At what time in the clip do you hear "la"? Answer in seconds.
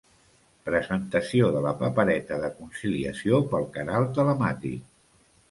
1.65-1.73